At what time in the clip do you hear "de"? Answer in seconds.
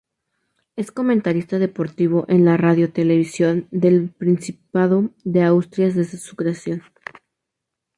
5.23-5.43